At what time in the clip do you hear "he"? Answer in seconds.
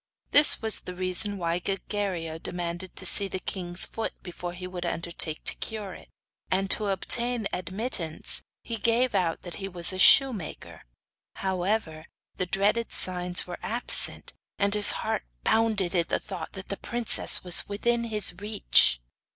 4.53-4.65, 8.63-8.77, 9.57-9.67